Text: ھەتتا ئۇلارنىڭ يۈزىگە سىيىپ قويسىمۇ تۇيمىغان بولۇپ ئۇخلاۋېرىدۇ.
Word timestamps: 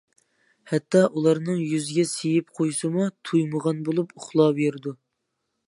ھەتتا 0.69 1.01
ئۇلارنىڭ 1.17 1.59
يۈزىگە 1.73 2.05
سىيىپ 2.13 2.49
قويسىمۇ 2.61 3.05
تۇيمىغان 3.29 3.85
بولۇپ 3.91 4.17
ئۇخلاۋېرىدۇ. 4.21 4.99